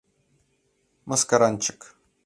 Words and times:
Мыскаранчык. 1.09 1.79